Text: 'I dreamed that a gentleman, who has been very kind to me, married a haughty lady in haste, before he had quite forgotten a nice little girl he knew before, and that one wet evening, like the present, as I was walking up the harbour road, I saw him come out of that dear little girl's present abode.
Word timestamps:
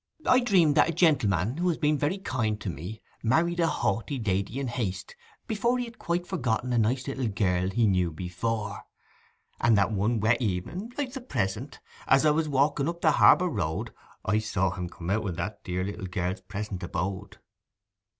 'I 0.25 0.39
dreamed 0.39 0.73
that 0.73 0.89
a 0.89 0.93
gentleman, 0.93 1.57
who 1.57 1.67
has 1.69 1.77
been 1.77 1.95
very 1.95 2.17
kind 2.17 2.59
to 2.59 2.71
me, 2.71 3.03
married 3.21 3.59
a 3.59 3.67
haughty 3.67 4.17
lady 4.17 4.59
in 4.59 4.67
haste, 4.67 5.15
before 5.45 5.77
he 5.77 5.85
had 5.85 5.99
quite 5.99 6.25
forgotten 6.25 6.73
a 6.73 6.79
nice 6.79 7.07
little 7.07 7.27
girl 7.27 7.69
he 7.69 7.85
knew 7.85 8.09
before, 8.11 8.81
and 9.59 9.77
that 9.77 9.91
one 9.91 10.19
wet 10.19 10.41
evening, 10.41 10.91
like 10.97 11.13
the 11.13 11.21
present, 11.21 11.79
as 12.07 12.25
I 12.25 12.31
was 12.31 12.49
walking 12.49 12.89
up 12.89 13.01
the 13.01 13.11
harbour 13.11 13.47
road, 13.47 13.93
I 14.25 14.39
saw 14.39 14.71
him 14.71 14.89
come 14.89 15.11
out 15.11 15.23
of 15.29 15.35
that 15.35 15.63
dear 15.63 15.83
little 15.83 16.07
girl's 16.07 16.41
present 16.41 16.81
abode. 16.81 17.37